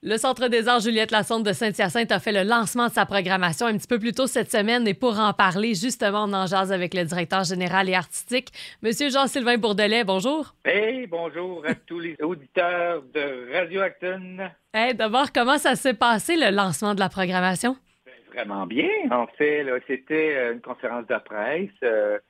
Le 0.00 0.16
Centre 0.16 0.46
des 0.46 0.68
arts 0.68 0.78
Juliette 0.78 1.10
Lassonde 1.10 1.44
de 1.44 1.52
Saint-Hyacinthe 1.52 2.12
a 2.12 2.20
fait 2.20 2.30
le 2.30 2.48
lancement 2.48 2.86
de 2.86 2.92
sa 2.92 3.04
programmation 3.04 3.66
un 3.66 3.76
petit 3.76 3.88
peu 3.88 3.98
plus 3.98 4.12
tôt 4.12 4.28
cette 4.28 4.48
semaine 4.48 4.86
et 4.86 4.94
pour 4.94 5.18
en 5.18 5.32
parler, 5.32 5.74
justement, 5.74 6.26
on 6.28 6.32
en 6.34 6.46
jase 6.46 6.70
avec 6.70 6.94
le 6.94 7.02
directeur 7.02 7.42
général 7.42 7.88
et 7.88 7.94
artistique, 7.94 8.50
Monsieur 8.80 9.10
Jean-Sylvain 9.10 9.56
Bourdelet. 9.56 10.04
Bonjour. 10.04 10.54
Hey, 10.64 11.08
bonjour 11.08 11.66
à 11.66 11.74
tous 11.74 11.98
les 11.98 12.16
auditeurs 12.22 13.02
de 13.12 13.52
Radio 13.52 13.80
Acton. 13.80 14.36
Hey, 14.72 14.94
d'abord, 14.94 15.32
comment 15.32 15.58
ça 15.58 15.74
s'est 15.74 15.94
passé 15.94 16.36
le 16.36 16.54
lancement 16.54 16.94
de 16.94 17.00
la 17.00 17.08
programmation? 17.08 17.76
Ben, 18.06 18.12
vraiment 18.32 18.66
bien. 18.66 18.88
En 19.10 19.26
fait, 19.26 19.66
c'était 19.88 20.36
euh, 20.36 20.52
une 20.52 20.60
conférence 20.60 21.08
de 21.08 21.18
presse. 21.24 21.70
Euh, 21.82 22.20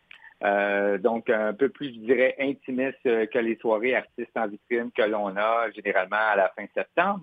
euh, 0.42 0.96
donc, 0.96 1.28
un 1.28 1.52
peu 1.52 1.68
plus, 1.68 1.88
je 1.88 2.00
dirais, 2.00 2.34
intimiste 2.40 3.02
que 3.02 3.38
les 3.38 3.58
soirées 3.58 3.94
artistes 3.94 4.34
en 4.36 4.48
vitrine 4.48 4.90
que 4.96 5.02
l'on 5.02 5.36
a 5.36 5.70
généralement 5.76 6.16
à 6.16 6.36
la 6.36 6.50
fin 6.56 6.64
septembre. 6.74 7.20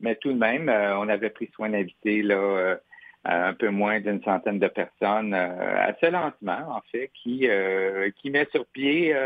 Mais 0.00 0.16
tout 0.16 0.32
de 0.32 0.38
même, 0.38 0.68
euh, 0.68 0.98
on 0.98 1.08
avait 1.08 1.30
pris 1.30 1.50
soin 1.54 1.70
d'inviter 1.70 2.22
là 2.22 2.36
euh, 2.36 2.76
un 3.24 3.54
peu 3.54 3.70
moins 3.70 4.00
d'une 4.00 4.22
centaine 4.22 4.58
de 4.58 4.68
personnes 4.68 5.32
euh, 5.32 5.88
assez 5.88 6.10
lentement, 6.10 6.76
en 6.76 6.82
fait, 6.92 7.10
qui, 7.14 7.48
qui 8.16 8.30
met 8.30 8.46
sur 8.52 8.66
pied, 8.66 9.16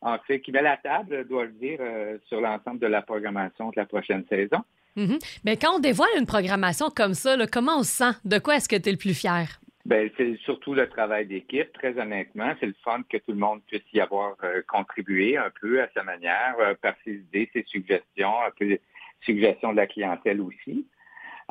en 0.00 0.18
fait, 0.26 0.40
qui 0.40 0.50
met 0.50 0.62
la 0.62 0.78
table, 0.78 1.26
dois-je 1.28 1.50
dire, 1.52 1.80
sur 2.26 2.40
l'ensemble 2.40 2.78
de 2.78 2.86
la 2.86 3.02
programmation 3.02 3.68
de 3.68 3.74
la 3.76 3.84
prochaine 3.84 4.24
saison. 4.30 4.58
Mm-hmm. 4.96 5.40
Mais 5.44 5.56
quand 5.56 5.76
on 5.76 5.78
dévoile 5.78 6.08
une 6.18 6.26
programmation 6.26 6.88
comme 6.88 7.14
ça, 7.14 7.36
comment 7.52 7.80
on 7.80 7.82
se 7.82 7.90
sent? 7.90 8.18
De 8.24 8.38
quoi 8.38 8.56
est-ce 8.56 8.68
que 8.68 8.76
tu 8.76 8.88
es 8.88 8.92
le 8.92 8.98
plus 8.98 9.18
fier? 9.18 9.60
Ben, 9.84 10.08
c'est 10.16 10.38
surtout 10.38 10.72
le 10.72 10.88
travail 10.88 11.26
d'équipe, 11.26 11.70
très 11.74 11.98
honnêtement. 11.98 12.54
C'est 12.60 12.66
le 12.66 12.74
fun 12.82 13.02
que 13.10 13.18
tout 13.18 13.32
le 13.32 13.38
monde 13.38 13.60
puisse 13.66 13.84
y 13.92 14.00
avoir 14.00 14.36
contribué 14.66 15.36
un 15.36 15.50
peu 15.60 15.82
à 15.82 15.88
sa 15.92 16.02
manière, 16.02 16.54
par 16.80 16.94
ses 17.04 17.16
idées, 17.16 17.50
ses 17.52 17.64
suggestions, 17.64 18.32
un 18.46 18.50
peu 18.58 18.78
suggestions 19.24 19.72
de 19.72 19.76
la 19.76 19.86
clientèle 19.86 20.40
aussi. 20.40 20.86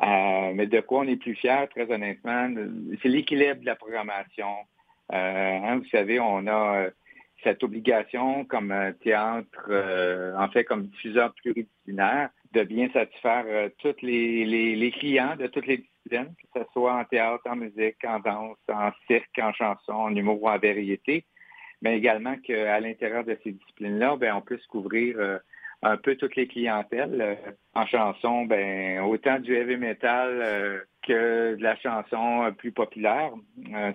Euh, 0.02 0.52
mais 0.54 0.66
de 0.66 0.80
quoi 0.80 1.00
on 1.00 1.08
est 1.08 1.16
plus 1.16 1.34
fier, 1.36 1.68
très 1.68 1.90
honnêtement, 1.90 2.48
c'est 3.02 3.08
l'équilibre 3.08 3.60
de 3.60 3.66
la 3.66 3.76
programmation. 3.76 4.48
Euh, 5.12 5.58
hein, 5.62 5.76
vous 5.76 5.88
savez, 5.90 6.18
on 6.18 6.46
a 6.46 6.76
euh, 6.76 6.90
cette 7.44 7.62
obligation 7.62 8.44
comme 8.44 8.74
théâtre, 9.02 10.34
en 10.36 10.48
fait 10.48 10.64
comme 10.64 10.86
diffuseur 10.86 11.32
pluridisciplinaire, 11.34 12.30
de 12.52 12.62
bien 12.62 12.88
satisfaire 12.92 13.44
tous 13.78 13.94
les, 14.02 14.46
les, 14.46 14.90
clients 14.92 15.36
de 15.36 15.46
toutes 15.48 15.66
les 15.66 15.78
disciplines, 15.78 16.34
que 16.38 16.60
ce 16.60 16.64
soit 16.72 16.94
en 16.94 17.04
théâtre, 17.04 17.44
en 17.46 17.56
musique, 17.56 18.02
en 18.04 18.18
danse, 18.20 18.56
en 18.72 18.90
cirque, 19.06 19.38
en 19.38 19.52
chanson, 19.52 19.92
en 19.92 20.16
humour 20.16 20.42
ou 20.42 20.48
en 20.48 20.58
variété, 20.58 21.26
mais 21.82 21.98
également 21.98 22.36
qu'à 22.38 22.80
l'intérieur 22.80 23.24
de 23.24 23.36
ces 23.44 23.52
disciplines-là, 23.52 24.16
ben, 24.16 24.34
on 24.36 24.40
puisse 24.40 24.66
couvrir 24.66 25.40
un 25.84 25.98
peu 25.98 26.16
toutes 26.16 26.34
les 26.34 26.48
clientèles. 26.48 27.20
Euh, 27.20 27.34
en 27.74 27.86
chanson, 27.86 28.46
ben 28.46 29.00
autant 29.00 29.38
du 29.38 29.54
heavy 29.54 29.76
metal 29.76 30.40
euh, 30.42 30.80
que 31.06 31.56
de 31.56 31.62
la 31.62 31.76
chanson 31.76 32.44
euh, 32.44 32.50
plus 32.50 32.72
populaire. 32.72 33.32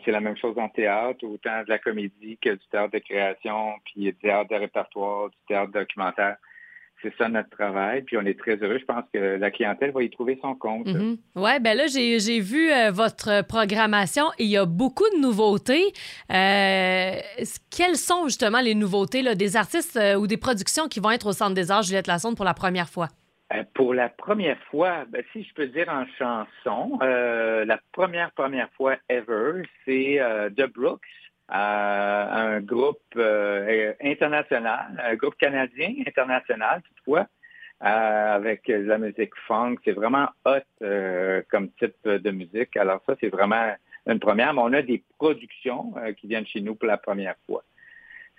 c'est 0.05 0.11
la 0.11 0.19
même 0.19 0.37
chose 0.37 0.57
en 0.57 0.69
théâtre, 0.69 1.25
autant 1.25 1.63
de 1.63 1.69
la 1.69 1.79
comédie 1.79 2.37
que 2.41 2.51
du 2.51 2.67
théâtre 2.71 2.93
de 2.93 2.99
création, 2.99 3.73
puis 3.85 4.01
du 4.03 4.15
théâtre 4.15 4.49
de 4.51 4.55
répertoire, 4.55 5.29
du 5.29 5.37
théâtre 5.47 5.71
documentaire 5.71 6.37
c'est 7.01 7.13
ça 7.17 7.29
notre 7.29 7.49
travail. 7.49 8.01
Puis 8.03 8.17
on 8.17 8.25
est 8.25 8.37
très 8.37 8.55
heureux. 8.57 8.77
Je 8.79 8.85
pense 8.85 9.03
que 9.13 9.37
la 9.37 9.51
clientèle 9.51 9.91
va 9.91 10.03
y 10.03 10.09
trouver 10.09 10.37
son 10.41 10.55
compte. 10.55 10.87
Mhm. 10.87 11.17
Oui, 11.35 11.59
bien 11.59 11.73
là, 11.73 11.87
j'ai 11.87 12.39
vu 12.39 12.71
euh, 12.71 12.91
votre 12.91 13.45
programmation 13.45 14.25
et 14.37 14.43
il 14.43 14.49
y 14.49 14.57
a 14.57 14.65
beaucoup 14.65 15.09
de 15.15 15.21
nouveautés. 15.21 15.85
Euh, 16.31 17.13
quelles 17.75 17.95
sont 17.95 18.25
justement 18.25 18.61
les 18.61 18.75
nouveautés 18.75 19.21
là, 19.21 19.35
des 19.35 19.55
artistes 19.55 19.97
euh, 19.97 20.15
ou 20.15 20.27
des 20.27 20.37
productions 20.37 20.87
qui 20.87 20.99
vont 20.99 21.11
être 21.11 21.27
au 21.27 21.33
Centre 21.33 21.53
des 21.53 21.71
Arts 21.71 21.83
Juliette 21.83 22.07
Lassonde 22.07 22.35
pour 22.35 22.45
la 22.45 22.53
première 22.53 22.89
fois? 22.89 23.07
Pour 23.73 23.95
la 23.95 24.09
première 24.09 24.59
fois, 24.69 25.05
ben, 25.09 25.23
si 25.33 25.43
je 25.43 25.51
peux 25.55 25.65
dire 25.65 25.89
en 25.89 26.05
chanson, 26.19 26.99
la 27.01 27.79
première, 27.93 28.31
première 28.33 28.69
fois 28.77 28.95
ever, 29.09 29.63
c'est 29.85 30.19
The 30.55 30.71
Brooks 30.71 31.01
un 31.51 32.61
groupe 32.61 32.99
euh, 33.15 33.93
international, 34.01 35.01
un 35.03 35.15
groupe 35.15 35.35
canadien 35.35 35.93
international 36.05 36.81
toutefois, 36.83 37.27
euh, 37.83 38.35
avec 38.35 38.67
la 38.67 38.97
musique 38.97 39.35
funk. 39.47 39.77
C'est 39.83 39.93
vraiment 39.93 40.27
hot 40.45 40.59
euh, 40.81 41.41
comme 41.49 41.69
type 41.71 41.95
de 42.05 42.31
musique. 42.31 42.77
Alors 42.77 43.01
ça, 43.05 43.15
c'est 43.19 43.29
vraiment 43.29 43.73
une 44.05 44.19
première, 44.19 44.53
mais 44.53 44.61
on 44.63 44.73
a 44.73 44.81
des 44.81 45.03
productions 45.17 45.93
qui 46.17 46.27
viennent 46.27 46.47
chez 46.47 46.61
nous 46.61 46.75
pour 46.75 46.87
la 46.87 46.97
première 46.97 47.35
fois. 47.45 47.63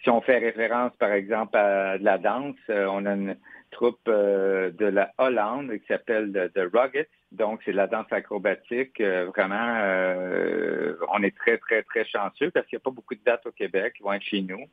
Si 0.02 0.10
on 0.10 0.20
fait 0.20 0.38
référence, 0.38 0.92
par 0.98 1.12
exemple, 1.12 1.56
à 1.56 1.98
de 1.98 2.04
la 2.04 2.18
danse, 2.18 2.56
on 2.68 3.04
a 3.06 3.12
une 3.12 3.36
troupe 3.70 4.06
de 4.06 4.84
la 4.84 5.12
Hollande 5.18 5.72
qui 5.78 5.86
s'appelle 5.86 6.50
The 6.54 6.68
Ruggets, 6.72 7.08
donc, 7.32 7.60
c'est 7.64 7.70
de 7.70 7.76
la 7.76 7.86
danse 7.86 8.10
acrobatique. 8.10 9.00
Euh, 9.00 9.26
vraiment, 9.26 9.76
euh, 9.76 10.94
on 11.12 11.22
est 11.22 11.36
très, 11.36 11.58
très, 11.58 11.82
très 11.82 12.04
chanceux 12.04 12.50
parce 12.50 12.66
qu'il 12.66 12.76
n'y 12.76 12.82
a 12.82 12.84
pas 12.84 12.90
beaucoup 12.90 13.14
de 13.14 13.22
dates 13.24 13.46
au 13.46 13.52
Québec 13.52 13.94
vont 14.00 14.12
être 14.12 14.24
chez 14.24 14.42
nous. 14.42 14.64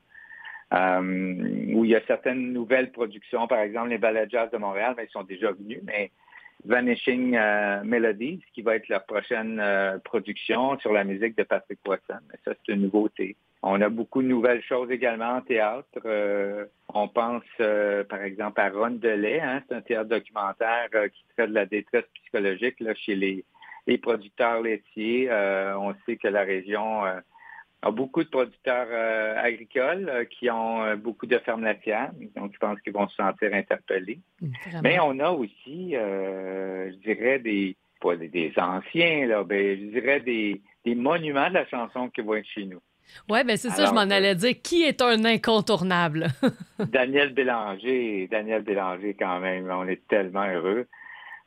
Euh, 0.74 1.72
où 1.74 1.86
il 1.86 1.92
y 1.92 1.96
a 1.96 2.02
certaines 2.08 2.52
nouvelles 2.52 2.92
productions, 2.92 3.48
par 3.48 3.60
exemple 3.60 3.88
les 3.88 3.98
ballets 3.98 4.28
jazz 4.30 4.52
de 4.52 4.58
Montréal, 4.58 4.96
mais 4.98 5.06
ils 5.06 5.12
sont 5.12 5.24
déjà 5.24 5.52
venus, 5.54 5.80
mais 5.84 6.12
Vanishing 6.66 7.32
Melodies, 7.84 8.42
qui 8.54 8.62
va 8.62 8.76
être 8.76 8.90
la 8.90 9.00
prochaine 9.00 9.62
production 10.04 10.78
sur 10.80 10.92
la 10.92 11.04
musique 11.04 11.38
de 11.38 11.44
Patrick 11.44 11.80
Poisson. 11.84 12.20
Mais 12.30 12.40
ça, 12.44 12.54
c'est 12.66 12.74
une 12.74 12.82
nouveauté. 12.82 13.38
On 13.64 13.82
a 13.82 13.90
beaucoup 13.90 14.22
de 14.22 14.28
nouvelles 14.28 14.64
choses 14.64 14.92
également 14.92 15.38
en 15.38 15.42
théâtre. 15.42 15.88
Euh, 16.06 16.66
on 16.94 17.08
pense, 17.08 17.44
euh, 17.60 18.04
par 18.04 18.22
exemple, 18.22 18.62
à 18.62 18.70
Ron 18.70 18.92
Delay. 18.92 19.40
Hein, 19.40 19.62
c'est 19.68 19.76
un 19.76 19.82
théâtre 19.82 20.10
documentaire 20.10 20.88
euh, 20.94 21.08
qui 21.08 21.26
traite 21.36 21.50
de 21.50 21.56
la 21.56 21.66
détresse 21.66 22.06
psychologique 22.14 22.80
là, 22.80 22.94
chez 22.94 23.16
les, 23.16 23.44
les 23.88 23.98
producteurs 23.98 24.62
laitiers. 24.62 25.30
on 25.32 25.94
sait 26.06 26.18
que 26.18 26.28
la 26.28 26.44
région 26.44 27.04
a 27.84 27.92
beaucoup 27.92 28.24
de 28.24 28.30
producteurs 28.30 28.88
agricoles 29.38 30.28
qui 30.32 30.50
ont 30.50 30.96
beaucoup 30.98 31.28
de 31.28 31.38
fermes 31.40 31.64
laitières. 31.64 32.12
Donc, 32.36 32.52
je 32.54 32.58
pense 32.58 32.80
qu'ils 32.82 32.94
vont 32.94 33.08
se 33.08 33.16
sentir 33.16 33.54
interpellés. 33.54 34.20
Mais 34.82 35.00
on 35.00 35.20
a 35.20 35.30
aussi, 35.30 35.92
je 35.92 36.96
dirais, 36.96 37.40
des 37.40 37.76
pas 38.00 38.16
des, 38.16 38.54
anciens, 38.58 39.28
là, 39.28 39.44
ben, 39.44 39.78
je 39.80 40.00
dirais 40.00 40.20
des, 40.20 40.62
des 40.86 40.96
monuments 40.96 41.50
de 41.50 41.56
la 41.56 41.68
chanson 41.68 42.10
qui 42.10 42.22
vont 42.22 42.36
être 42.36 42.48
chez 42.48 42.66
nous. 42.66 42.80
Oui, 43.30 43.44
bien 43.46 43.56
c'est 43.56 43.70
ça, 43.70 43.86
je 43.86 43.94
m'en 43.94 44.02
allais 44.02 44.36
dire. 44.36 44.54
Qui 44.62 44.84
est 44.84 45.02
un 45.02 45.24
incontournable? 45.24 46.28
Daniel 46.80 47.34
Bélanger. 47.34 48.28
Daniel 48.30 48.64
Bélanger, 48.64 49.16
quand 49.18 49.40
même. 49.40 49.70
On 49.72 49.88
est 49.88 50.06
tellement 50.08 50.46
heureux. 50.46 50.88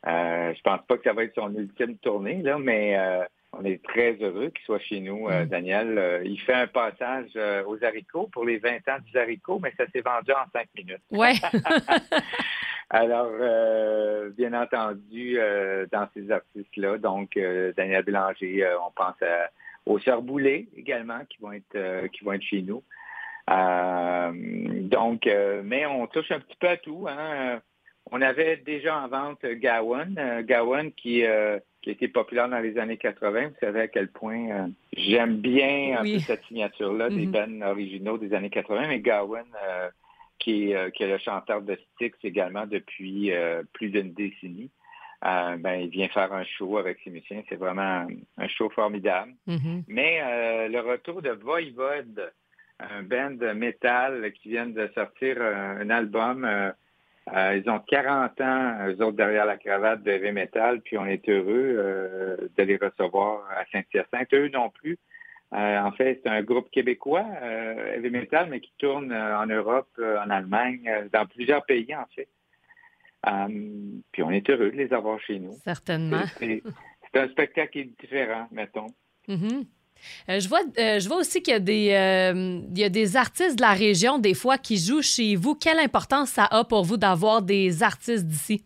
Euh, 0.07 0.53
je 0.55 0.61
pense 0.61 0.81
pas 0.87 0.97
que 0.97 1.03
ça 1.03 1.13
va 1.13 1.23
être 1.23 1.35
son 1.35 1.53
ultime 1.53 1.97
tournée, 1.97 2.41
là, 2.41 2.57
mais 2.57 2.97
euh, 2.97 3.23
on 3.53 3.63
est 3.65 3.83
très 3.83 4.13
heureux 4.21 4.49
qu'il 4.49 4.65
soit 4.65 4.79
chez 4.79 4.99
nous, 4.99 5.27
euh, 5.27 5.43
mm. 5.43 5.47
Daniel. 5.47 5.97
Euh, 5.97 6.23
il 6.23 6.39
fait 6.39 6.53
un 6.53 6.67
passage 6.67 7.35
aux 7.65 7.83
haricots 7.83 8.29
pour 8.31 8.45
les 8.45 8.57
20 8.57 8.75
ans 8.89 8.99
du 9.05 9.17
haricot, 9.17 9.59
mais 9.59 9.73
ça 9.77 9.85
s'est 9.91 10.01
vendu 10.01 10.31
en 10.31 10.49
5 10.53 10.67
minutes. 10.75 11.01
Ouais. 11.11 11.33
Alors, 12.89 13.31
bien 14.31 14.53
entendu, 14.53 15.37
dans 15.91 16.09
ces 16.13 16.29
artistes-là, 16.29 16.97
donc 16.97 17.39
Daniel 17.77 18.03
Bélanger, 18.03 18.67
on 18.85 18.91
pense 18.91 19.21
à 19.21 19.49
aux 19.85 19.99
Sœurs 19.99 20.21
Boulay 20.21 20.67
également 20.75 21.19
qui 21.25 21.37
vont 21.39 21.51
être 21.51 21.75
euh, 21.75 22.07
qui 22.07 22.23
vont 22.23 22.33
être 22.33 22.43
chez 22.43 22.61
nous. 22.61 22.83
Euh, 23.49 24.31
donc, 24.81 25.27
euh, 25.27 25.61
mais 25.63 25.85
on 25.85 26.07
touche 26.07 26.31
un 26.31 26.39
petit 26.39 26.55
peu 26.59 26.69
à 26.69 26.77
tout. 26.77 27.07
Hein. 27.09 27.61
On 28.11 28.21
avait 28.21 28.57
déjà 28.57 28.99
en 28.99 29.07
vente 29.07 29.45
Gowan, 29.45 30.43
Gowan 30.47 30.91
qui 30.91 31.23
qui 31.81 31.89
a 31.89 31.93
été 31.93 32.07
populaire 32.07 32.47
dans 32.49 32.59
les 32.59 32.77
années 32.77 32.97
80. 32.97 33.47
Vous 33.47 33.55
savez 33.59 33.81
à 33.81 33.87
quel 33.87 34.09
point 34.09 34.69
j'aime 34.95 35.37
bien 35.37 36.03
cette 36.19 36.43
signature-là 36.45 37.09
des 37.09 37.25
mm-hmm. 37.25 37.59
bands 37.59 37.67
originaux 37.67 38.17
des 38.17 38.33
années 38.33 38.49
80, 38.49 38.87
mais 38.87 38.99
Gowan, 38.99 39.45
qui, 40.37 40.71
est, 40.71 40.91
qui 40.91 41.03
est 41.03 41.07
le 41.07 41.17
chanteur 41.17 41.61
de 41.61 41.77
Styx 41.95 42.17
également 42.23 42.67
depuis 42.67 43.31
plus 43.73 43.89
d'une 43.89 44.13
décennie. 44.13 44.69
Euh, 45.23 45.55
ben, 45.57 45.81
il 45.81 45.89
vient 45.89 46.07
faire 46.09 46.33
un 46.33 46.43
show 46.43 46.77
avec 46.77 46.99
ses 47.03 47.11
musiciens. 47.11 47.43
C'est 47.47 47.55
vraiment 47.55 48.07
un, 48.37 48.47
show 48.47 48.69
formidable. 48.69 49.33
Mm-hmm. 49.47 49.83
Mais 49.87 50.19
euh, 50.23 50.67
le 50.67 50.79
retour 50.79 51.21
de 51.21 51.29
Voivode, 51.29 52.33
un 52.79 53.03
band 53.03 53.31
de 53.31 53.51
métal 53.51 54.31
qui 54.33 54.49
vient 54.49 54.65
de 54.65 54.89
sortir 54.95 55.39
un, 55.39 55.89
album, 55.91 56.73
euh, 57.33 57.61
ils 57.63 57.69
ont 57.69 57.79
40 57.79 58.41
ans, 58.41 58.87
eux 58.87 59.01
autres, 59.03 59.17
derrière 59.17 59.45
la 59.45 59.57
cravate 59.57 60.03
de 60.03 60.11
heavy 60.11 60.31
metal, 60.31 60.81
puis 60.81 60.97
on 60.97 61.05
est 61.05 61.27
heureux 61.29 62.49
de 62.55 62.63
les 62.63 62.77
recevoir 62.77 63.47
à 63.51 63.65
Saint-Hyacinthe. 63.71 64.33
Eux 64.33 64.49
non 64.49 64.69
plus. 64.69 64.97
en 65.51 65.91
fait, 65.93 66.21
c'est 66.23 66.29
un 66.29 66.41
groupe 66.43 66.69
québécois, 66.71 67.25
heavy 67.95 68.09
metal, 68.09 68.47
mais 68.49 68.59
qui 68.59 68.73
tourne 68.77 69.13
en 69.13 69.45
Europe, 69.45 69.89
en 69.99 70.29
Allemagne, 70.29 70.89
dans 71.13 71.25
plusieurs 71.25 71.65
pays, 71.65 71.95
en 71.95 72.05
fait. 72.15 72.27
Euh, 73.27 73.47
puis 74.11 74.23
on 74.23 74.31
est 74.31 74.49
heureux 74.49 74.71
de 74.71 74.77
les 74.77 74.93
avoir 74.93 75.19
chez 75.21 75.39
nous. 75.39 75.53
Certainement. 75.63 76.23
C'est 76.37 76.63
c'est 77.13 77.19
un 77.19 77.27
spectacle 77.29 77.71
qui 77.71 77.79
est 77.79 78.01
différent, 78.01 78.47
mettons. 78.51 78.87
Mm-hmm. 79.27 79.65
Euh, 80.29 80.39
je, 80.39 80.47
vois, 80.47 80.61
euh, 80.77 80.99
je 80.99 81.07
vois 81.07 81.17
aussi 81.17 81.41
qu'il 81.41 81.53
y, 81.53 81.57
a 81.57 81.59
des, 81.59 81.91
euh, 81.91 82.61
y 82.75 82.83
a 82.83 82.89
des 82.89 83.17
artistes 83.17 83.57
de 83.57 83.61
la 83.61 83.73
région, 83.73 84.17
des 84.17 84.33
fois, 84.33 84.57
qui 84.57 84.77
jouent 84.77 85.01
chez 85.01 85.35
vous. 85.35 85.55
Quelle 85.55 85.79
importance 85.79 86.29
ça 86.31 86.45
a 86.45 86.63
pour 86.63 86.83
vous 86.83 86.97
d'avoir 86.97 87.41
des 87.41 87.83
artistes 87.83 88.25
d'ici? 88.25 88.65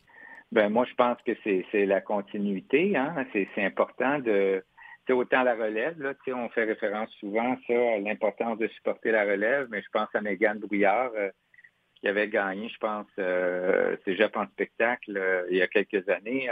Ben 0.51 0.69
moi, 0.69 0.85
je 0.89 0.95
pense 0.95 1.17
que 1.25 1.31
c'est 1.43 1.85
la 1.85 2.01
continuité. 2.01 2.95
Hein? 2.95 3.25
C'est 3.33 3.63
important 3.63 4.19
de. 4.19 4.63
autant 5.09 5.43
la 5.43 5.55
relève, 5.55 6.01
là, 6.01 6.13
on 6.33 6.49
fait 6.49 6.63
référence 6.63 7.09
souvent 7.19 7.57
ça, 7.67 7.73
à 7.73 7.97
l'importance 7.99 8.57
de 8.57 8.67
supporter 8.67 9.11
la 9.11 9.23
relève, 9.23 9.67
mais 9.69 9.81
je 9.81 9.89
pense 9.91 10.07
à 10.13 10.21
Mégane 10.21 10.59
Brouillard, 10.59 11.11
qui 11.95 12.07
avait 12.07 12.29
gagné, 12.29 12.69
je 12.69 12.77
pense, 12.77 13.07
euh, 13.19 13.97
Cégep 14.05 14.37
en 14.37 14.45
spectacle 14.47 15.19
il 15.49 15.57
y 15.57 15.61
a 15.61 15.67
quelques 15.67 16.07
années 16.09 16.49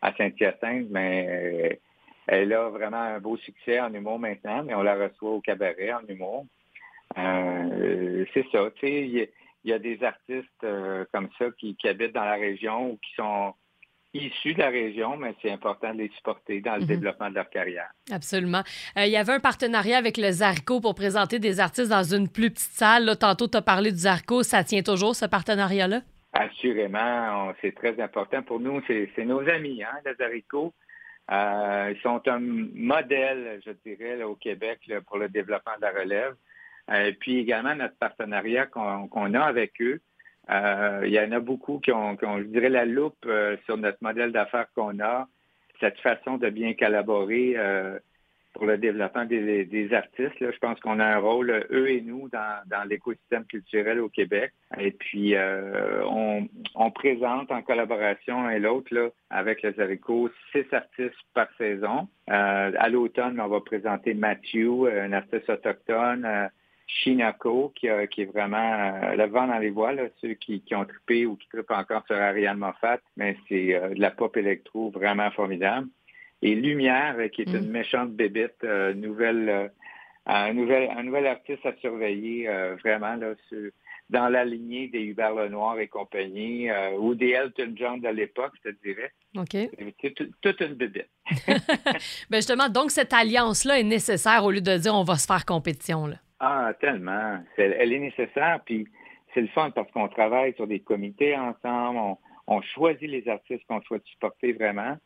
à 0.00 0.12
Saint-Hyacinthe, 0.16 0.86
mais 0.90 1.80
elle 2.26 2.52
a 2.52 2.68
vraiment 2.68 3.00
un 3.00 3.20
beau 3.20 3.36
succès 3.36 3.80
en 3.80 3.92
humour 3.92 4.18
maintenant, 4.18 4.62
mais 4.62 4.74
on 4.74 4.82
la 4.82 4.94
reçoit 4.94 5.30
au 5.30 5.40
cabaret 5.40 5.92
en 5.92 6.06
humour. 6.06 6.46
Euh, 7.18 8.24
c'est 8.32 8.46
ça, 8.52 8.70
tu 8.76 8.86
sais, 8.86 9.28
il 9.64 9.68
y, 9.70 9.72
a 9.72 9.78
des 9.78 10.02
artistes 10.02 10.64
euh, 10.64 11.04
comme 11.12 11.28
ça 11.38 11.46
qui, 11.58 11.76
habitent 11.84 12.14
dans 12.14 12.24
la 12.24 12.34
région 12.34 12.92
ou 12.92 12.96
qui 12.96 13.14
sont 13.14 13.54
issus 14.14 14.54
de 14.54 14.58
la 14.58 14.68
région, 14.68 15.16
mais 15.16 15.34
c'est 15.40 15.50
important 15.50 15.92
de 15.92 15.98
les 15.98 16.10
supporter 16.16 16.60
dans 16.60 16.74
le 16.74 16.82
mhm. 16.82 16.86
développement 16.86 17.30
de 17.30 17.34
leur 17.34 17.48
carrière. 17.50 17.90
Absolument. 18.10 18.62
Euh, 18.98 19.06
il 19.06 19.10
y 19.10 19.16
avait 19.16 19.32
un 19.32 19.40
partenariat 19.40 19.96
avec 19.96 20.16
le 20.16 20.30
Zarco 20.30 20.80
pour 20.80 20.94
présenter 20.94 21.38
des 21.38 21.60
artistes 21.60 21.90
dans 21.90 22.02
une 22.02 22.28
plus 22.28 22.50
petite 22.50 22.72
salle. 22.72 23.04
Là, 23.04 23.16
tantôt, 23.16 23.48
tu 23.48 23.56
as 23.56 23.62
parlé 23.62 23.90
du 23.90 23.98
Zarco. 23.98 24.42
Ça 24.42 24.64
tient 24.64 24.82
toujours, 24.82 25.16
ce 25.16 25.26
partenariat-là? 25.26 26.02
Assurément. 26.34 27.52
C'est 27.60 27.74
très 27.74 27.98
important 28.00 28.42
pour 28.42 28.60
nous. 28.60 28.82
C'est 28.86 29.24
nos 29.24 29.46
amis, 29.48 29.82
hein, 29.82 29.98
le 30.04 30.14
Zarco. 30.14 30.74
Euh, 31.30 31.92
ils 31.94 32.00
sont 32.02 32.20
un 32.28 32.40
modèle, 32.40 33.60
je 33.64 33.70
dirais, 33.84 34.22
au 34.22 34.34
Québec 34.34 34.80
pour 35.06 35.18
le 35.18 35.28
développement 35.28 35.72
de 35.76 35.82
la 35.82 35.92
relève. 35.92 36.34
Et 36.88 36.92
euh, 36.92 37.12
puis 37.18 37.38
également 37.38 37.74
notre 37.74 37.96
partenariat 37.96 38.66
qu'on 38.66 39.34
a 39.34 39.40
avec 39.40 39.80
eux. 39.80 40.00
Euh, 40.50 41.02
il 41.04 41.12
y 41.12 41.20
en 41.20 41.30
a 41.30 41.38
beaucoup 41.38 41.78
qui 41.78 41.92
ont, 41.92 42.18
je 42.20 42.44
dirais, 42.44 42.68
la 42.68 42.84
loupe 42.84 43.26
sur 43.64 43.76
notre 43.76 43.98
modèle 44.00 44.32
d'affaires 44.32 44.66
qu'on 44.74 44.98
a, 45.00 45.28
cette 45.78 46.00
façon 46.00 46.36
de 46.38 46.50
bien 46.50 46.74
collaborer 46.74 47.56
pour 48.52 48.66
le 48.66 48.78
développement 48.78 49.24
des, 49.24 49.88
artistes. 49.92 50.36
je 50.40 50.58
pense 50.58 50.78
qu'on 50.80 51.00
a 51.00 51.04
un 51.04 51.18
rôle, 51.18 51.66
eux 51.70 51.90
et 51.90 52.00
nous, 52.00 52.28
dans, 52.28 52.88
l'écosystème 52.88 53.44
culturel 53.44 54.00
au 54.00 54.08
Québec. 54.08 54.52
Et 54.78 54.90
puis, 54.90 55.34
euh, 55.34 56.02
on, 56.74 56.90
présente 56.90 57.50
en 57.50 57.62
collaboration 57.62 58.44
un 58.44 58.50
et 58.50 58.58
l'autre 58.58 59.12
avec 59.30 59.62
les 59.62 59.78
haricots 59.80 60.30
six 60.52 60.64
artistes 60.72 61.16
par 61.34 61.48
saison. 61.56 62.08
Euh, 62.30 62.72
à 62.78 62.88
l'automne, 62.88 63.40
on 63.40 63.48
va 63.48 63.60
présenter 63.60 64.14
Matthew, 64.14 64.86
un 64.86 65.12
artiste 65.12 65.48
autochtone. 65.48 66.24
Euh, 66.24 66.46
Shinako, 66.86 67.72
qui, 67.74 67.86
est 67.86 68.24
vraiment 68.30 69.14
le 69.16 69.24
vent 69.26 69.46
dans 69.46 69.58
les 69.58 69.70
voiles, 69.70 70.10
ceux 70.20 70.34
qui, 70.34 70.62
ont 70.72 70.84
trippé 70.84 71.24
ou 71.24 71.36
qui 71.36 71.48
trippent 71.48 71.70
encore 71.70 72.04
sur 72.06 72.16
Ariane 72.16 72.58
Moffat, 72.58 72.98
mais 73.16 73.34
c'est 73.48 73.80
de 73.94 74.00
la 74.00 74.10
pop 74.10 74.36
électro 74.36 74.90
vraiment 74.90 75.30
formidable 75.30 75.86
et 76.42 76.54
Lumière, 76.54 77.16
euh, 77.18 77.28
qui 77.28 77.42
est 77.42 77.52
une 77.52 77.68
mm. 77.68 77.72
méchante 77.72 78.12
bébête, 78.12 78.58
euh, 78.64 78.92
nouvelle, 78.94 79.48
euh, 79.48 79.68
un, 80.26 80.52
nouvel, 80.52 80.90
un 80.90 81.02
nouvel 81.04 81.26
artiste 81.26 81.64
à 81.64 81.74
surveiller 81.76 82.48
vraiment 82.84 83.16
là, 83.16 83.34
dans 84.10 84.28
la 84.28 84.44
lignée 84.44 84.88
des 84.88 85.00
Hubert 85.00 85.34
Lenoir 85.34 85.80
et 85.80 85.88
compagnie, 85.88 86.68
ou 86.96 87.16
des 87.16 87.30
Elton 87.30 87.72
John 87.74 88.00
de 88.00 88.08
l'époque, 88.08 88.52
je 88.62 88.70
te 88.70 88.76
dirais. 88.84 89.10
OK. 89.36 89.56
C'est 90.00 90.14
toute 90.40 90.60
une 90.60 90.74
bébête. 90.74 91.10
ben 92.30 92.36
justement, 92.36 92.68
donc 92.68 92.92
cette 92.92 93.12
alliance-là 93.12 93.80
est 93.80 93.84
nécessaire 93.84 94.44
au 94.44 94.52
lieu 94.52 94.60
de 94.60 94.76
dire 94.76 94.94
on 94.94 95.02
va 95.02 95.16
se 95.16 95.26
faire 95.26 95.44
compétition. 95.44 96.06
Là. 96.06 96.16
Ah, 96.38 96.72
tellement. 96.80 97.40
elle 97.56 97.92
est 97.92 97.98
nécessaire, 97.98 98.60
puis 98.64 98.86
c'est 99.34 99.40
le 99.40 99.48
fun 99.48 99.72
parce 99.72 99.90
qu'on 99.90 100.06
travaille 100.06 100.54
sur 100.54 100.68
des 100.68 100.80
comités 100.80 101.36
ensemble, 101.36 101.98
on, 101.98 102.18
on 102.46 102.62
choisit 102.62 103.10
les 103.10 103.26
artistes 103.28 103.64
qu'on 103.66 103.82
souhaite 103.82 104.04
supporter 104.04 104.52
vraiment. 104.52 104.98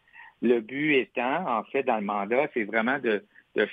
Le 0.42 0.60
but 0.60 0.94
étant, 0.96 1.46
en 1.48 1.64
fait, 1.64 1.82
dans 1.82 1.96
le 1.96 2.04
mandat, 2.04 2.48
c'est 2.54 2.64
vraiment 2.64 2.98
de, 2.98 3.22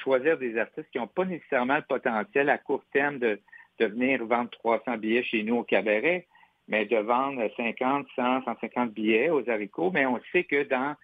choisir 0.01 0.38
des 0.38 0.57
artistes 0.57 0.89
qui 0.92 0.98
n'ont 0.98 1.07
pas 1.07 1.25
nécessairement 1.25 1.75
le 1.75 1.81
potentiel 1.81 2.50
à 2.50 2.57
court 2.57 2.83
terme 2.94 3.19
de, 3.19 3.39
de 3.80 3.86
venir 3.86 4.25
vendre 4.25 4.50
300 4.51 4.98
billets 4.98 5.24
chez 5.24 5.44
nous 5.44 5.57
au 5.57 5.63
cabaret, 5.63 6.25
mais 6.68 6.86
de 6.86 6.98
vendre 6.98 7.42
50, 7.57 8.07
100, 8.15 8.44
150 8.45 8.94
billets 8.94 9.30
aux 9.30 9.50
haricots. 9.50 9.92
Mais 9.92 10.06
on 10.06 10.19
sait 10.31 10.45
que 10.45 10.63
dans 10.63 10.95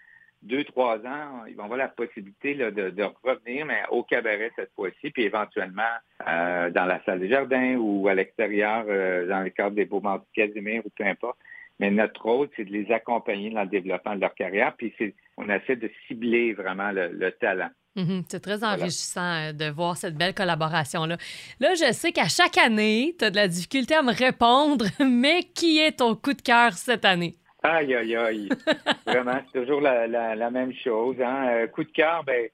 deux, 0.41 0.63
trois 0.63 0.97
ans, 1.00 1.45
ils 1.47 1.56
vont 1.56 1.65
avoir 1.65 1.77
la 1.77 1.89
possibilité 1.89 2.55
de, 2.55 3.03
revenir, 3.23 3.65
mais 3.65 3.81
au 3.89 4.03
cabaret 4.03 4.51
cette 4.55 4.71
fois-ci, 4.73 5.12
puis 5.12 5.23
éventuellement 5.23 5.81
euh, 6.27 6.69
dans 6.69 6.85
la 6.85 7.03
salle 7.03 7.19
des 7.19 7.29
jardins 7.29 7.75
ou 7.75 8.07
à 8.07 8.13
l'extérieur, 8.13 8.85
euh, 8.88 9.27
dans 9.27 9.41
le 9.41 9.50
cadre 9.50 9.75
des 9.75 9.85
beaux 9.85 10.00
du 10.00 10.31
Casimir 10.33 10.81
ou 10.85 10.89
peu 10.95 11.03
importe. 11.03 11.38
Mais 11.79 11.91
notre 11.91 12.21
rôle, 12.21 12.50
c'est 12.55 12.65
de 12.65 12.71
les 12.71 12.91
accompagner 12.91 13.50
dans 13.51 13.63
le 13.63 13.67
développement 13.67 14.15
de 14.15 14.21
leur 14.21 14.33
carrière, 14.33 14.73
puis 14.77 14.94
on 15.39 15.50
essaie 15.50 15.77
de 15.77 15.89
cibler 16.07 16.53
vraiment 16.53 16.91
le, 16.91 17.31
talent. 17.31 17.69
Mhm. 17.95 18.24
c'est 18.30 18.39
très 18.39 18.63
enrichissant 18.63 19.50
euh, 19.50 19.51
de 19.51 19.69
voir 19.69 19.97
cette 19.97 20.15
belle 20.15 20.36
collaboration-là. 20.36 21.18
Là, 21.59 21.74
je 21.74 21.91
sais 21.91 22.12
qu'à 22.12 22.27
chaque 22.27 22.57
année, 22.57 23.15
tu 23.18 23.25
as 23.25 23.31
de 23.31 23.36
la 23.36 23.47
difficulté 23.47 23.95
à 23.95 24.03
me 24.03 24.13
répondre, 24.13 24.86
mais 25.00 25.44
qui 25.56 25.80
est 25.80 26.00
ton 26.00 26.15
coup 26.15 26.33
de 26.33 26.41
cœur 26.41 26.74
cette 26.74 27.03
année? 27.03 27.38
Aïe, 27.63 27.95
aïe, 27.95 28.15
aïe. 28.15 28.50
Vraiment, 29.07 29.41
c'est 29.51 29.62
toujours 29.62 29.81
la, 29.81 30.50
même 30.51 30.74
chose. 30.74 31.15
Hein. 31.21 31.47
Euh, 31.50 31.68
coup 31.68 31.83
de 31.83 31.91
cœur, 31.91 32.24
ben, 32.24 32.47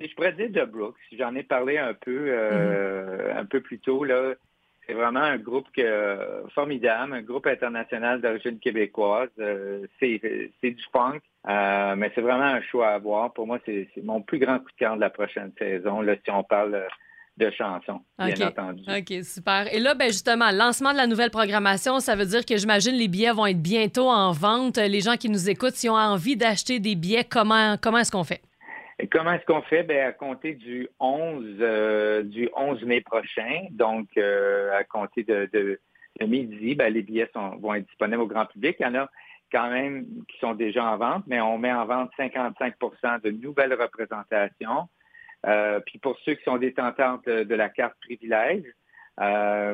je 0.00 0.12
pourrais 0.14 0.32
dire 0.32 0.50
de 0.50 0.64
Brooks. 0.64 0.96
J'en 1.16 1.34
ai 1.34 1.42
parlé 1.42 1.78
un 1.78 1.94
peu, 1.94 2.26
euh, 2.28 3.32
mhm. 3.32 3.38
un 3.38 3.44
peu 3.44 3.60
plus 3.60 3.78
tôt. 3.78 4.04
Là. 4.04 4.34
C'est 4.90 4.96
vraiment 4.96 5.20
un 5.20 5.38
groupe 5.38 5.68
formidable, 6.52 7.12
un 7.12 7.22
groupe 7.22 7.46
international 7.46 8.20
d'origine 8.20 8.58
québécoise. 8.58 9.28
Euh, 9.38 9.86
c'est 10.00 10.18
du 10.64 10.82
funk, 10.92 11.20
euh, 11.48 11.94
mais 11.94 12.10
c'est 12.12 12.20
vraiment 12.20 12.42
un 12.42 12.60
choix 12.60 12.88
à 12.88 12.94
avoir. 12.94 13.32
Pour 13.32 13.46
moi, 13.46 13.60
c'est 13.64 13.88
mon 14.02 14.20
plus 14.20 14.40
grand 14.40 14.58
coup 14.58 14.70
de 14.72 14.76
cœur 14.76 14.96
de 14.96 15.00
la 15.00 15.10
prochaine 15.10 15.52
saison, 15.56 16.00
là, 16.00 16.16
si 16.24 16.30
on 16.32 16.42
parle 16.42 16.88
de 17.36 17.50
chansons, 17.52 18.00
bien 18.18 18.48
entendu. 18.48 18.82
OK, 18.88 19.24
super. 19.24 19.72
Et 19.72 19.78
là, 19.78 19.94
ben 19.94 20.08
justement, 20.08 20.50
lancement 20.50 20.90
de 20.90 20.96
la 20.96 21.06
nouvelle 21.06 21.30
programmation, 21.30 22.00
ça 22.00 22.16
veut 22.16 22.26
dire 22.26 22.44
que 22.44 22.56
j'imagine 22.56 22.96
les 22.96 23.06
billets 23.06 23.30
vont 23.30 23.46
être 23.46 23.62
bientôt 23.62 24.08
en 24.08 24.32
vente. 24.32 24.76
Les 24.76 25.00
gens 25.00 25.16
qui 25.16 25.30
nous 25.30 25.48
écoutent, 25.48 25.74
s'ils 25.74 25.90
ont 25.90 25.96
envie 25.96 26.36
d'acheter 26.36 26.80
des 26.80 26.96
billets, 26.96 27.22
comment, 27.22 27.76
comment 27.80 27.98
est-ce 27.98 28.10
qu'on 28.10 28.24
fait? 28.24 28.42
Comment 29.08 29.32
est-ce 29.32 29.44
qu'on 29.46 29.62
fait? 29.62 29.82
Ben, 29.82 30.06
à 30.06 30.12
compter 30.12 30.54
du 30.54 30.88
11, 30.98 31.44
euh, 31.60 32.22
du 32.22 32.48
11 32.56 32.84
mai 32.84 33.00
prochain, 33.00 33.66
donc 33.70 34.08
euh, 34.16 34.76
à 34.76 34.84
compter 34.84 35.22
de, 35.22 35.80
midi, 36.20 36.74
ben, 36.74 36.92
les 36.92 37.02
billets 37.02 37.30
vont 37.34 37.74
être 37.74 37.86
disponibles 37.86 38.22
au 38.22 38.26
grand 38.26 38.46
public. 38.46 38.76
Il 38.80 38.82
y 38.84 38.86
en 38.86 38.94
a 38.94 39.08
quand 39.52 39.70
même 39.70 40.06
qui 40.28 40.38
sont 40.38 40.54
déjà 40.54 40.84
en 40.84 40.96
vente, 40.96 41.24
mais 41.26 41.40
on 41.40 41.58
met 41.58 41.72
en 41.72 41.86
vente 41.86 42.10
55% 42.18 43.22
de 43.22 43.30
nouvelles 43.30 43.74
représentations. 43.74 44.88
Euh, 45.46 45.80
puis 45.80 45.98
pour 45.98 46.18
ceux 46.24 46.34
qui 46.34 46.44
sont 46.44 46.58
détentants 46.58 47.20
de 47.26 47.54
la 47.54 47.68
carte 47.68 47.96
privilège, 48.00 48.64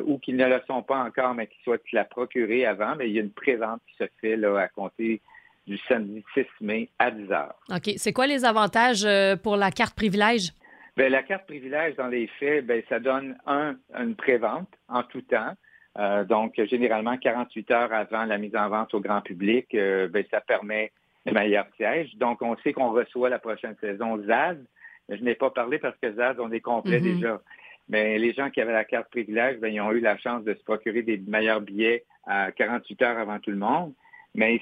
ou 0.07 0.19
qui 0.19 0.33
ne 0.33 0.47
le 0.47 0.61
sont 0.67 0.83
pas 0.83 0.99
encore, 0.99 1.35
mais 1.35 1.47
qui 1.47 1.59
souhaitent 1.63 1.93
la 1.93 2.05
procurer 2.05 2.67
avant, 2.67 2.97
mais 2.97 3.09
il 3.09 3.15
y 3.15 3.19
a 3.19 3.23
une 3.23 3.33
prévente 3.33 3.81
qui 3.87 3.97
se 3.97 4.09
fait 4.21 4.37
là, 4.37 4.59
à 4.59 4.69
compter 4.69 5.23
du 5.67 5.79
samedi 5.89 6.25
6 6.35 6.47
mai 6.61 6.89
à 6.99 7.11
10 7.11 7.31
heures. 7.33 7.55
OK. 7.71 7.91
C'est 7.97 8.13
quoi 8.13 8.27
les 8.27 8.45
avantages 8.45 9.05
euh, 9.05 9.37
pour 9.37 9.57
la 9.57 9.71
carte 9.71 9.95
privilège? 9.95 10.53
Bien, 10.97 11.09
la 11.11 11.23
carte 11.23 11.47
privilège, 11.47 11.97
dans 11.97 12.07
les 12.07 12.27
faits, 12.39 12.67
bien, 12.67 12.81
ça 12.89 13.01
donne 13.01 13.37
un, 13.47 13.77
une 13.99 14.15
prévente 14.15 14.69
en 14.89 15.03
tout 15.03 15.21
temps. 15.23 15.53
Euh, 15.99 16.25
donc, 16.25 16.55
généralement, 16.71 17.17
48 17.17 17.71
heures 17.71 17.93
avant 17.93 18.25
la 18.25 18.39
mise 18.39 18.57
en 18.57 18.69
vente 18.69 18.95
au 18.95 19.01
grand 19.01 19.21
public, 19.21 19.67
euh, 19.75 20.09
bien, 20.09 20.23
ça 20.31 20.41
permet 20.41 20.93
le 21.27 21.33
meilleur 21.33 21.67
siège. 21.77 22.15
Donc, 22.17 22.41
on 22.43 22.57
sait 22.59 22.73
qu'on 22.73 22.93
reçoit 22.93 23.29
la 23.29 23.39
prochaine 23.39 23.77
saison 23.81 24.23
ZAD. 24.25 24.65
Je 25.09 25.23
n'ai 25.23 25.35
pas 25.35 25.51
parlé 25.51 25.79
parce 25.79 25.97
que 26.01 26.13
ZAD, 26.13 26.41
on 26.41 26.51
est 26.51 26.61
complet 26.61 27.01
mm-hmm. 27.01 27.15
déjà. 27.15 27.41
Mais 27.89 28.19
les 28.19 28.33
gens 28.33 28.51
qui 28.51 28.61
avaient 28.61 28.73
la 28.73 28.85
carte 28.85 29.11
privilège, 29.11 29.59
bien, 29.59 29.69
ils 29.69 29.81
ont 29.81 29.93
eu 29.93 30.01
la 30.01 30.17
chance 30.19 30.45
de 30.45 30.55
se 30.55 30.63
procurer 30.65 31.03
des 31.03 31.19
meilleurs 31.27 31.61
billets 31.61 32.05
à 32.27 32.53
48 32.53 33.03
heures 33.03 33.19
avant 33.19 33.39
tout 33.39 33.51
le 33.51 33.59
monde. 33.59 33.93
Mais 34.37 34.61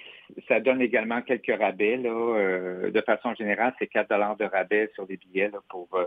ça 0.48 0.60
donne 0.60 0.80
également 0.80 1.20
quelques 1.22 1.52
rabais. 1.58 1.96
Là, 1.96 2.10
euh, 2.10 2.90
de 2.90 3.00
façon 3.02 3.34
générale, 3.34 3.74
c'est 3.78 3.88
4 3.88 4.08
de 4.38 4.44
rabais 4.44 4.90
sur 4.94 5.04
les 5.08 5.18
billets 5.18 5.50
pour 5.68 5.88
euh, 5.94 6.06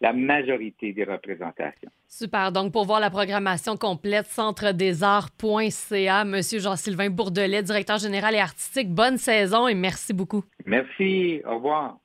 la 0.00 0.12
majorité 0.12 0.92
des 0.92 1.04
représentations. 1.04 1.90
Super. 2.06 2.52
Donc, 2.52 2.72
pour 2.72 2.84
voir 2.86 3.00
la 3.00 3.10
programmation 3.10 3.76
complète, 3.76 4.26
centredesarts.ca, 4.26 6.24
Monsieur 6.24 6.60
Jean-Sylvain 6.60 7.10
Bourdelet, 7.10 7.62
directeur 7.62 7.98
général 7.98 8.34
et 8.34 8.40
artistique, 8.40 8.88
bonne 8.88 9.18
saison 9.18 9.68
et 9.68 9.74
merci 9.74 10.14
beaucoup. 10.14 10.44
Merci. 10.64 11.42
Au 11.44 11.56
revoir. 11.56 11.98